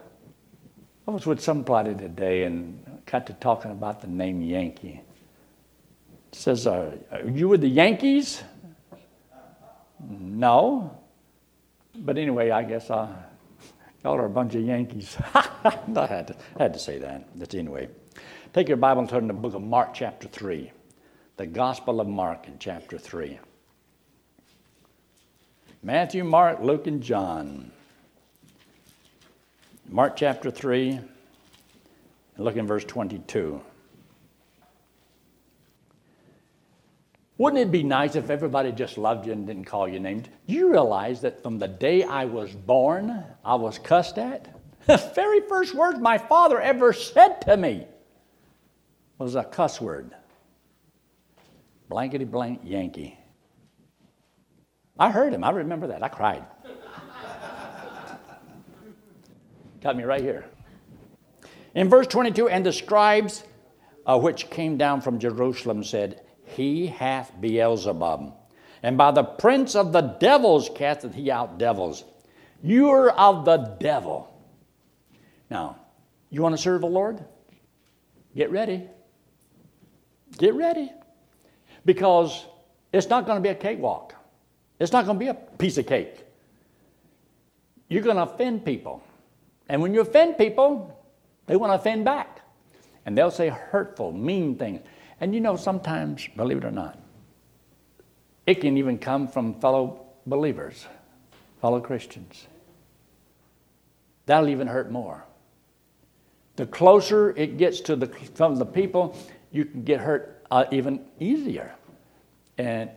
[1.08, 5.02] I was with somebody today and got to talking about the name Yankee
[6.32, 8.44] says, uh, Are you with the Yankees?
[10.10, 10.98] No.
[11.96, 13.08] But anyway, I guess uh,
[14.04, 15.18] y'all are a bunch of Yankees.
[15.34, 17.28] I had to, had to say that.
[17.36, 17.90] That's anyway,
[18.54, 20.72] take your Bible and turn to the book of Mark, chapter 3.
[21.38, 23.40] The Gospel of Mark in chapter 3.
[25.84, 27.72] Matthew, Mark, Luke, and John.
[29.90, 31.10] Mark chapter 3, and
[32.38, 33.62] look in verse 22.
[37.41, 40.27] Wouldn't it be nice if everybody just loved you and didn't call you names?
[40.47, 44.47] Do you realize that from the day I was born, I was cussed at?
[44.86, 47.88] The very first words my father ever said to me
[49.17, 50.13] was a cuss word
[51.89, 53.17] blankety blank Yankee.
[54.99, 55.43] I heard him.
[55.43, 56.04] I remember that.
[56.04, 56.45] I cried.
[59.82, 60.45] Got me right here.
[61.73, 63.43] In verse 22, and the scribes
[64.06, 66.21] uh, which came down from Jerusalem said,
[66.52, 68.34] He hath Beelzebub,
[68.84, 72.04] and by the prince of the devils casteth he out devils.
[72.64, 74.28] You're of the devil.
[75.50, 75.78] Now,
[76.30, 77.24] you want to serve the Lord?
[78.36, 78.88] Get ready.
[80.38, 80.92] Get ready.
[81.86, 82.46] Because
[82.94, 84.16] it's not going to be a cakewalk.
[84.80, 86.26] It's not going to be a piece of cake.
[87.90, 89.04] You're going to offend people.
[89.68, 90.98] And when you offend people,
[91.48, 92.42] they want to offend back.
[93.06, 94.82] And they'll say hurtful, mean things.
[95.22, 97.00] And you know, sometimes, believe it or not,
[98.48, 100.88] it can even come from fellow believers,
[101.62, 102.48] fellow Christians.
[104.26, 105.24] That'll even hurt more.
[106.56, 109.16] The closer it gets to the, from the people,
[109.52, 111.72] you can get hurt uh, even easier.
[112.58, 112.90] And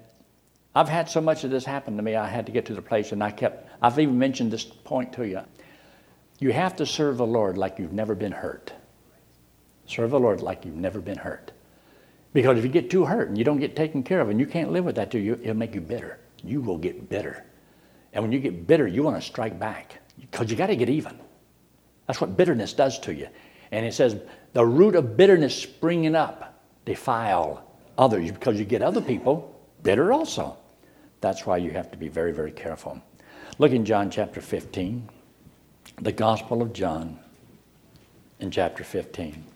[0.75, 2.83] I've had so much of this happen to me, I had to get to the
[2.83, 5.41] place, and I kept, I've even mentioned this point to you.
[6.41, 8.73] You have to serve the Lord like you've never been hurt.
[9.87, 11.53] Serve the Lord like you've never been hurt.
[12.35, 14.45] Because if you get too hurt and you don't get taken care of and you
[14.45, 16.19] can't live with that, you, it'll make you bitter.
[16.43, 17.47] You will get bitter.
[18.13, 20.89] And when you get bitter, you want to strike back because you got to get
[20.89, 21.19] even.
[22.07, 23.29] That's what bitterness does to you.
[23.71, 24.17] And it says,
[24.53, 27.65] the root of bitterness springing up defile
[27.97, 30.59] others because you get other people bitter also.
[31.21, 33.01] That's why you have to be very, very careful.
[33.59, 35.09] Look in John chapter 15,
[36.01, 37.19] the Gospel of John
[38.41, 39.54] in chapter 15.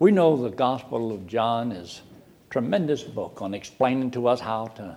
[0.00, 2.00] We know the Gospel of John is
[2.48, 4.96] a tremendous book on explaining to us how to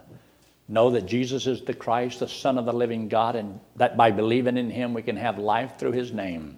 [0.70, 4.12] know that Jesus is the Christ, the Son of the living God, and that by
[4.12, 6.58] believing in Him we can have life through His name.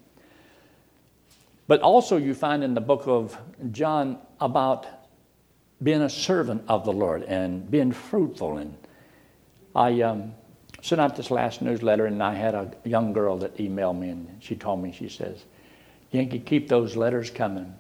[1.68, 3.36] But also, you find in the book of
[3.72, 4.86] John about
[5.82, 8.60] being a servant of the Lord and being fruitful.
[8.60, 8.78] And
[9.76, 10.36] I um,
[10.84, 14.38] sent out this last newsletter, and I had a young girl that emailed me, and
[14.40, 15.46] she told me, she says,
[16.12, 17.74] Yankee, keep those letters coming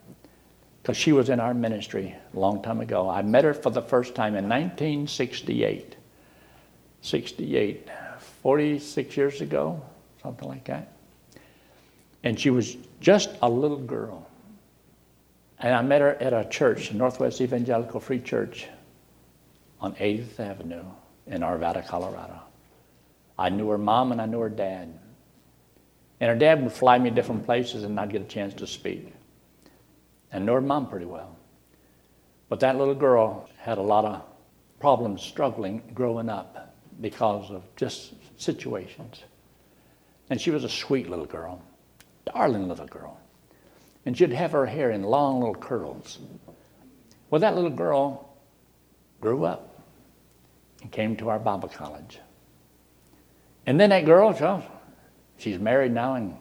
[0.85, 3.09] because she was in our ministry a long time ago.
[3.09, 5.95] I met her for the first time in 1968.
[7.01, 7.89] 68,
[8.43, 9.81] 46 years ago,
[10.21, 10.91] something like that.
[12.23, 14.29] And she was just a little girl.
[15.57, 18.67] And I met her at a church, Northwest Evangelical Free Church,
[19.81, 20.85] on 80th Avenue
[21.25, 22.39] in Arvada, Colorado.
[23.39, 24.93] I knew her mom and I knew her dad.
[26.19, 29.14] And her dad would fly me different places and I'd get a chance to speak
[30.31, 31.35] and knew her mom pretty well.
[32.49, 34.21] But that little girl had a lot of
[34.79, 39.23] problems struggling growing up because of just situations.
[40.29, 41.61] And she was a sweet little girl,
[42.25, 43.19] darling little girl.
[44.05, 46.19] And she'd have her hair in long little curls.
[47.29, 48.29] Well, that little girl
[49.21, 49.81] grew up
[50.81, 52.19] and came to our Bible college.
[53.65, 54.63] And then that girl,
[55.37, 56.37] she's married now and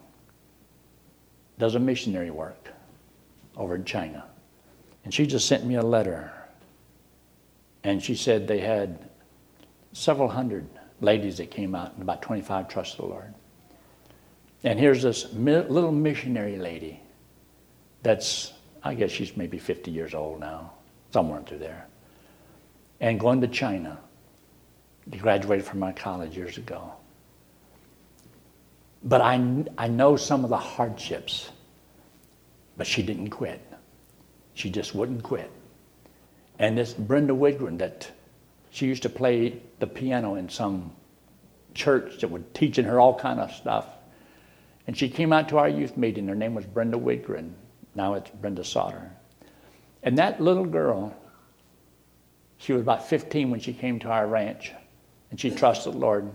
[1.59, 2.74] does a missionary work
[3.57, 4.25] over in China.
[5.05, 6.33] And she just sent me a letter.
[7.83, 9.11] And she said they had
[9.93, 10.67] several hundred
[11.01, 13.35] ladies that came out, and about 25 trusted the Lord.
[14.63, 17.01] And here's this little missionary lady
[18.03, 20.73] that's, I guess she's maybe 50 years old now,
[21.13, 21.87] somewhere through there,
[23.01, 23.99] and going to China.
[25.13, 26.93] She graduated from my college years ago.
[29.03, 31.51] But I, I know some of the hardships
[32.77, 33.61] but she didn't quit.
[34.55, 35.51] She just wouldn't quit.
[36.59, 38.11] And this Brenda Widgren that
[38.71, 40.93] she used to play the piano in some
[41.75, 43.87] church that was teaching her all kind of stuff.
[44.87, 46.29] And she came out to our youth meeting.
[46.29, 47.53] Her name was Brenda Widgren.
[47.95, 49.11] Now it's Brenda Sauter.
[50.03, 51.17] And that little girl,
[52.59, 54.73] she was about 15 when she came to our ranch,
[55.31, 56.31] and she trusted the Lord.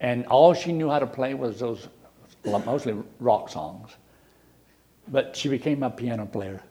[0.00, 1.88] And all she knew how to play was those
[2.44, 3.96] mostly rock songs
[5.10, 6.62] but she became a piano player.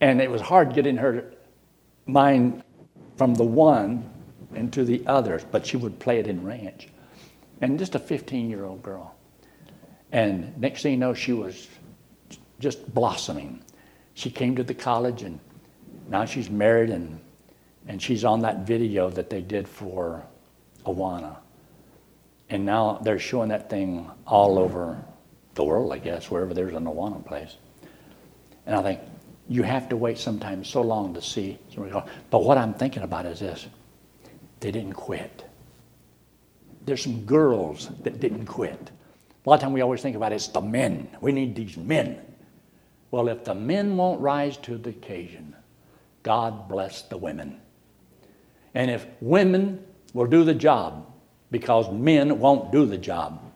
[0.00, 1.32] And it was hard getting her
[2.06, 2.62] mind
[3.16, 4.08] from the one
[4.54, 6.88] into the others, but she would play it in ranch.
[7.60, 9.14] And just a 15 year old girl.
[10.12, 11.68] And next thing you know, she was
[12.58, 13.62] just blossoming.
[14.14, 15.38] She came to the college and
[16.08, 17.20] now she's married and,
[17.86, 20.22] and she's on that video that they did for
[20.84, 21.36] Awana.
[22.48, 25.02] And now they're showing that thing all over
[25.54, 27.56] the world, I guess, wherever there's an Awana place.
[28.66, 29.00] And I think
[29.48, 31.58] you have to wait sometimes so long to see.
[32.30, 33.66] But what I'm thinking about is this
[34.60, 35.44] they didn't quit.
[36.84, 38.90] There's some girls that didn't quit.
[39.44, 41.08] A lot of time we always think about it, it's the men.
[41.20, 42.20] We need these men.
[43.10, 45.56] Well, if the men won't rise to the occasion,
[46.22, 47.60] God bless the women.
[48.74, 49.84] And if women
[50.14, 51.06] will do the job,
[51.50, 53.49] because men won't do the job.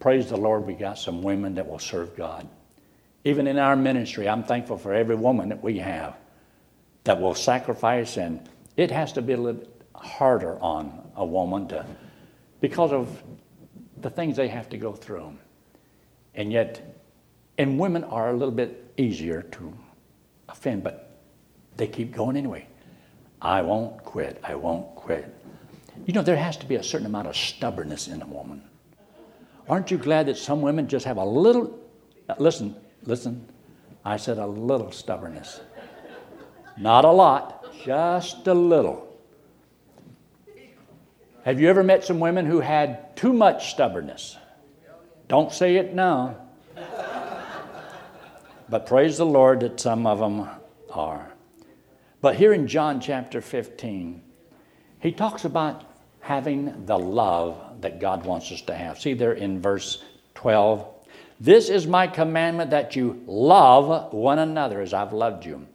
[0.00, 2.48] Praise the Lord, we got some women that will serve God.
[3.24, 6.16] Even in our ministry, I'm thankful for every woman that we have
[7.04, 11.84] that will sacrifice, and it has to be a little harder on a woman to,
[12.60, 13.22] because of
[14.00, 15.36] the things they have to go through.
[16.34, 17.02] And yet,
[17.58, 19.76] and women are a little bit easier to
[20.48, 21.18] offend, but
[21.76, 22.68] they keep going anyway.
[23.42, 24.40] I won't quit.
[24.44, 25.34] I won't quit.
[26.06, 28.62] You know, there has to be a certain amount of stubbornness in a woman.
[29.68, 31.78] Aren't you glad that some women just have a little,
[32.38, 33.46] listen, listen,
[34.04, 35.60] I said a little stubbornness.
[36.78, 39.04] Not a lot, just a little.
[41.44, 44.36] Have you ever met some women who had too much stubbornness?
[45.28, 46.36] Don't say it now.
[48.68, 50.48] but praise the Lord that some of them
[50.90, 51.32] are.
[52.20, 54.22] But here in John chapter 15,
[55.00, 55.84] he talks about
[56.20, 59.00] having the love that God wants us to have.
[59.00, 60.02] See there in verse
[60.34, 60.86] 12.
[61.40, 65.66] This is my commandment that you love one another as I've loved you.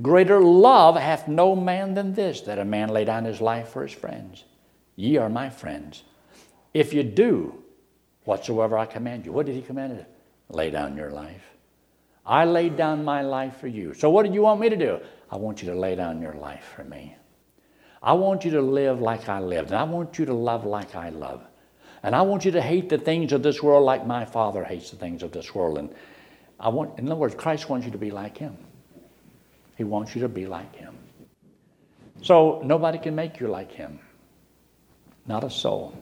[0.00, 3.82] Greater love hath no man than this, that a man lay down his life for
[3.82, 4.44] his friends.
[4.96, 6.04] Ye are my friends.
[6.72, 7.64] If you do
[8.24, 9.32] whatsoever I command you.
[9.32, 10.04] What did he command?
[10.48, 11.42] Lay down your life.
[12.26, 13.94] I laid down my life for you.
[13.94, 15.00] So what did you want me to do?
[15.30, 17.16] I want you to lay down your life for me.
[18.04, 19.70] I want you to live like I lived.
[19.70, 21.42] And I want you to love like I love.
[22.02, 24.90] And I want you to hate the things of this world like my Father hates
[24.90, 25.78] the things of this world.
[25.78, 25.88] And
[26.60, 28.58] I want, in other words, Christ wants you to be like Him.
[29.76, 30.94] He wants you to be like Him.
[32.20, 33.98] So nobody can make you like Him.
[35.26, 35.96] Not a soul.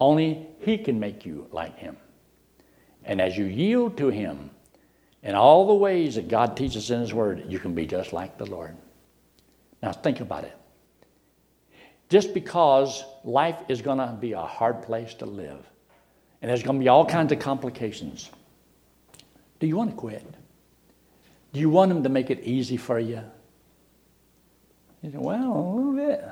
[0.00, 1.98] Only He can make you like Him.
[3.04, 4.48] And as you yield to Him
[5.22, 8.38] in all the ways that God teaches in His Word, you can be just like
[8.38, 8.74] the Lord.
[9.82, 10.57] Now think about it
[12.08, 15.64] just because life is going to be a hard place to live
[16.40, 18.30] and there's going to be all kinds of complications.
[19.58, 20.24] Do you want to quit?
[21.52, 23.22] Do you want them to make it easy for you?
[25.02, 26.24] You say, well, a little bit.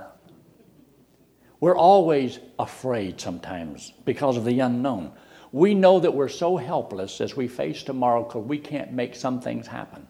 [1.61, 5.13] We're always afraid sometimes because of the unknown.
[5.53, 9.41] We know that we're so helpless as we face tomorrow because we can't make some
[9.41, 10.07] things happen.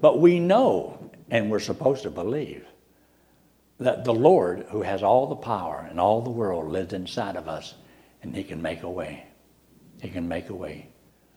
[0.00, 2.64] But we know, and we're supposed to believe,
[3.78, 7.48] that the Lord, who has all the power and all the world, lives inside of
[7.48, 7.74] us,
[8.22, 9.26] and He can make a way.
[10.00, 10.88] He can make a way.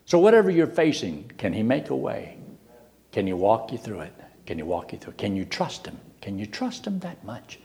[0.06, 2.38] So, whatever you're facing, can He make a way?
[3.12, 4.14] Can He walk you through it?
[4.46, 5.18] Can He walk you through it?
[5.18, 6.00] Can you trust Him?
[6.22, 7.60] Can you trust Him that much?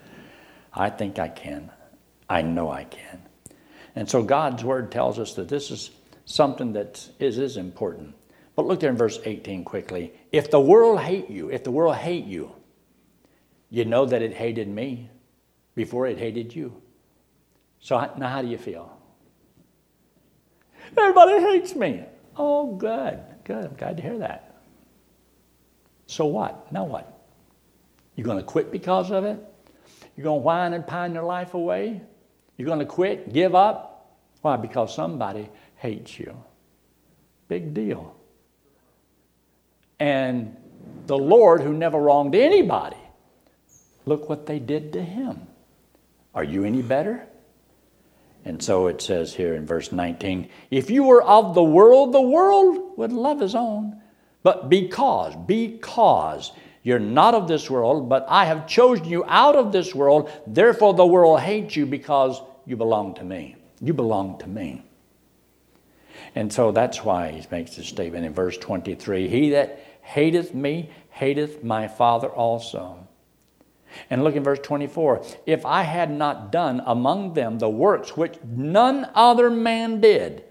[0.73, 1.71] I think I can.
[2.29, 3.23] I know I can.
[3.95, 5.91] And so, God's Word tells us that this is
[6.27, 8.15] something that is, is important.
[8.55, 10.13] But look there in verse 18 quickly.
[10.33, 12.56] If the world hate you, if the world hate you,
[13.71, 15.11] you know that it hated me
[15.75, 16.81] before it hated you.
[17.81, 18.97] So now, how do you feel?
[20.97, 22.05] Everybody hates me.
[22.37, 23.65] Oh, good, good.
[23.65, 24.57] I'm glad to hear that.
[26.07, 26.73] So what?
[26.73, 27.13] Now what?
[28.15, 29.39] You're going to quit because of it?
[30.17, 32.01] You're going to whine and pine your life away?
[32.57, 34.17] You're going to quit, give up?
[34.41, 34.57] Why?
[34.57, 36.37] Because somebody hates you.
[37.49, 38.17] Big deal.
[39.99, 40.57] And
[41.07, 42.97] the Lord, who never wronged anybody,
[44.07, 45.49] Look what they did to him.
[46.35, 47.27] Are you any better?
[48.45, 52.21] And so it says here in verse 19 if you were of the world, the
[52.21, 54.01] world would love his own.
[54.45, 56.53] But because, because
[56.85, 60.95] you're not of this world, but I have chosen you out of this world, therefore
[60.95, 63.57] the world hates you because you belong to me.
[63.81, 64.85] You belong to me.
[66.37, 70.91] And so that's why he makes this statement in verse 23 He that hateth me
[71.11, 73.06] hateth my Father also.
[74.11, 75.23] And look in verse 24.
[75.47, 80.45] If I had not done among them the works which none other man did,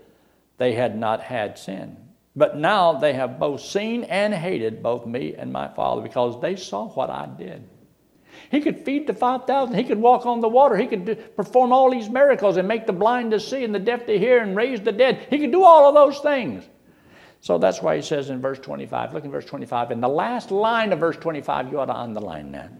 [0.57, 1.97] they had not had sin.
[2.35, 6.55] But now they have both seen and hated both me and my Father because they
[6.55, 7.67] saw what I did.
[8.51, 9.75] He could feed the 5,000.
[9.75, 10.75] He could walk on the water.
[10.75, 13.79] He could do, perform all these miracles and make the blind to see and the
[13.79, 15.27] deaf to hear and raise the dead.
[15.29, 16.65] He could do all of those things.
[17.39, 20.51] So that's why he says in verse 25, look in verse 25, in the last
[20.51, 22.71] line of verse 25, you ought to underline that.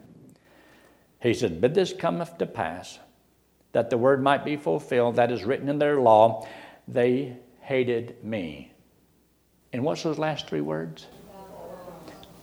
[1.22, 3.00] He said, But this cometh to pass,
[3.72, 6.48] that the word might be fulfilled that is written in their law,
[6.88, 8.72] they hated me.
[9.74, 11.08] And what's those last three words?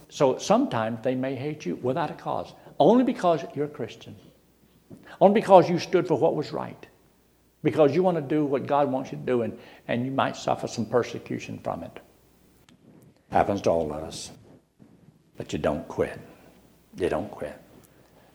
[0.09, 4.15] So sometimes they may hate you without a cause, only because you're a Christian,
[5.21, 6.87] only because you stood for what was right,
[7.63, 9.59] because you want to do what God wants you to do, and,
[9.89, 12.01] and you might suffer some persecution from it.
[13.31, 14.31] Happens to all of us.
[15.39, 16.21] But you don't quit.
[16.97, 17.59] You don't quit.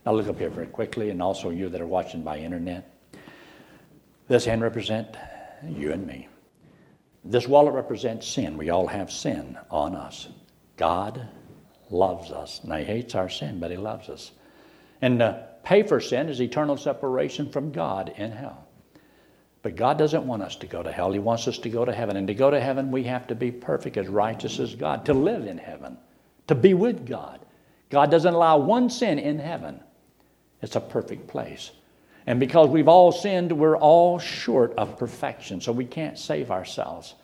[0.08, 2.98] Now look up here very quickly, and also you that are watching by internet.
[4.30, 5.18] This hand represents
[5.68, 6.30] you and me.
[7.26, 8.56] This wallet represents sin.
[8.56, 10.30] We all have sin on us.
[10.78, 11.28] God
[11.90, 12.62] loves us.
[12.64, 14.32] Now, He hates our sin, but He loves us.
[15.02, 18.66] And to pay for sin is eternal separation from God in hell.
[19.62, 21.12] But God doesn't want us to go to hell.
[21.12, 22.16] He wants us to go to heaven.
[22.16, 25.14] And to go to heaven, we have to be perfect, as righteous as God, to
[25.14, 25.98] live in heaven,
[26.48, 27.42] to be with God.
[27.90, 29.82] God doesn't allow one sin in heaven.
[30.62, 31.72] It's a perfect place.
[32.26, 37.16] And because we've all sinned, we're all short of perfection, so we can't save ourselves.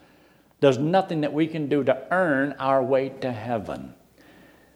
[0.62, 3.94] There's nothing that we can do to earn our way to heaven.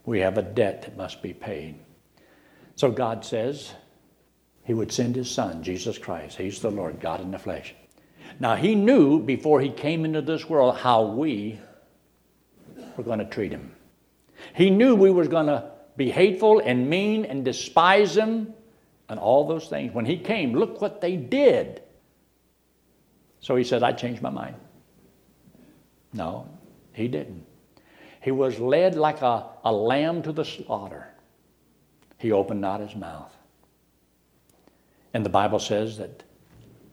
[0.06, 1.80] We have a debt that must be paid.
[2.76, 3.72] So God says
[4.66, 6.38] He would send His Son, Jesus Christ.
[6.38, 7.74] He's the Lord, God in the flesh.
[8.40, 11.60] Now, He knew before He came into this world how we
[12.98, 13.74] were going to treat Him.
[14.56, 18.54] He knew we were going to be hateful and mean and despise Him
[19.10, 19.94] and all those things.
[19.94, 21.82] When he came, look what they did.
[23.40, 24.56] So he said, I changed my mind.
[26.14, 26.48] No,
[26.94, 27.46] he didn't.
[28.22, 31.08] He was led like a, a lamb to the slaughter.
[32.18, 33.34] He opened not his mouth.
[35.14, 36.24] And the Bible says that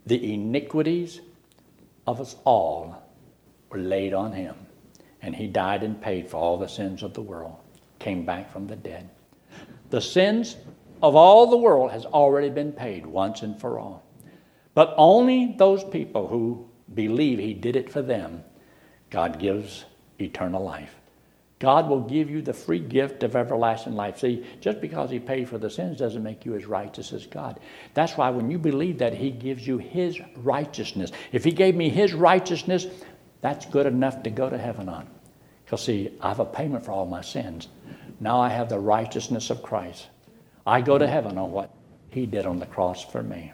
[0.06, 1.20] the iniquities
[2.06, 3.02] of us all
[3.70, 4.54] were laid on him.
[5.22, 7.56] And he died and paid for all the sins of the world,
[8.04, 9.08] came back from the dead.
[9.88, 10.56] The sins
[11.02, 14.04] of all the world has already been paid once and for all.
[14.74, 18.44] But only those people who believe He did it for them,
[19.08, 19.86] God gives
[20.20, 20.94] eternal life.
[21.60, 24.18] God will give you the free gift of everlasting life.
[24.18, 27.58] See, just because He paid for the sins doesn't make you as righteous as God.
[27.94, 31.10] That's why when you believe that, He gives you His righteousness.
[31.32, 32.86] If He gave me His righteousness,
[33.40, 35.08] that's good enough to go to heaven on.
[35.64, 37.68] Because, see, I have a payment for all my sins.
[38.20, 40.08] Now I have the righteousness of Christ.
[40.66, 41.74] I go to heaven on what
[42.10, 43.52] he did on the cross for me.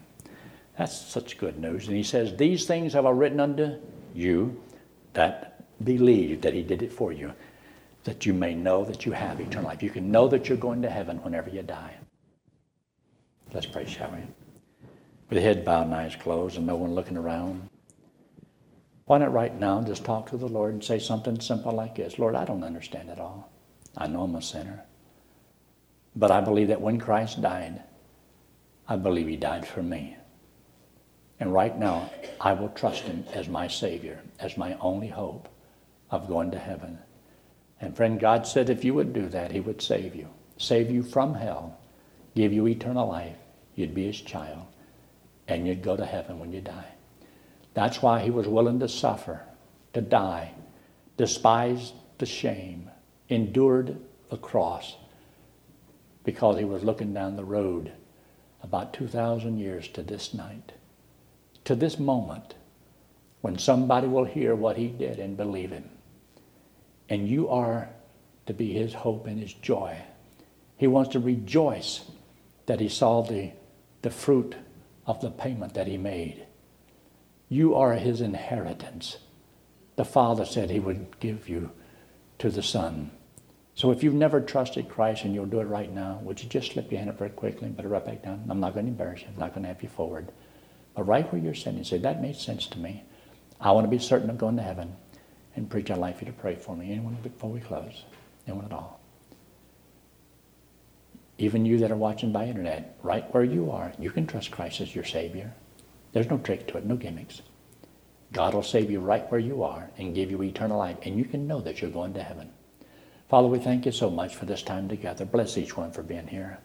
[0.78, 1.88] That's such good news.
[1.88, 3.76] And he says, These things have I written unto
[4.14, 4.60] you
[5.12, 7.32] that believe that he did it for you,
[8.04, 9.82] that you may know that you have eternal life.
[9.82, 11.94] You can know that you're going to heaven whenever you die.
[13.52, 14.18] Let's pray, shall we?
[15.28, 17.68] With head bowed and eyes closed and no one looking around.
[19.06, 22.18] Why not right now just talk to the Lord and say something simple like this
[22.18, 23.50] Lord, I don't understand it all.
[23.96, 24.84] I know I'm a sinner.
[26.14, 27.82] But I believe that when Christ died,
[28.88, 30.16] I believe he died for me.
[31.38, 32.10] And right now,
[32.40, 35.48] I will trust him as my Savior, as my only hope
[36.10, 36.98] of going to heaven.
[37.80, 40.28] And friend, God said if you would do that, he would save you,
[40.58, 41.78] save you from hell,
[42.34, 43.36] give you eternal life.
[43.74, 44.66] You'd be his child,
[45.48, 46.92] and you'd go to heaven when you die.
[47.72, 49.40] That's why he was willing to suffer,
[49.94, 50.52] to die,
[51.16, 52.90] despise the shame,
[53.30, 54.96] endured the cross
[56.24, 57.92] because he was looking down the road
[58.62, 60.72] about 2,000 years to this night,
[61.64, 62.54] to this moment
[63.40, 65.88] when somebody will hear what he did and believe him.
[67.08, 67.88] And you are
[68.46, 69.96] to be his hope and his joy.
[70.76, 72.04] He wants to rejoice
[72.66, 73.52] that he saw the,
[74.02, 74.54] the fruit
[75.06, 76.46] of the payment that he made.
[77.48, 79.18] You are his inheritance.
[79.96, 81.72] The Father said he would give you
[82.38, 83.10] to the Son.
[83.80, 86.72] So if you've never trusted Christ and you'll do it right now, would you just
[86.72, 88.44] slip your hand up very quickly and put it right back down?
[88.50, 89.28] I'm not going to embarrass you.
[89.28, 90.30] I'm not going to have you forward.
[90.94, 93.04] But right where you're sitting, say, that made sense to me.
[93.58, 94.94] I want to be certain of going to heaven
[95.56, 95.90] and preach.
[95.90, 96.92] I'd like you to pray for me.
[96.92, 98.04] Anyone before we close?
[98.46, 99.00] Anyone at all?
[101.38, 104.82] Even you that are watching by internet, right where you are, you can trust Christ
[104.82, 105.54] as your Savior.
[106.12, 107.40] There's no trick to it, no gimmicks.
[108.30, 111.24] God will save you right where you are and give you eternal life, and you
[111.24, 112.50] can know that you're going to heaven.
[113.30, 115.24] Father, we thank you so much for this time together.
[115.24, 116.58] Bless each one for being here.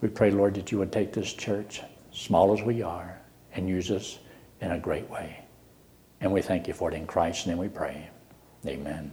[0.00, 1.82] We pray, Lord, that you would take this church,
[2.12, 3.20] small as we are,
[3.54, 4.20] and use us
[4.60, 5.40] in a great way.
[6.20, 8.08] And we thank you for it in Christ's name we pray.
[8.64, 9.10] Amen.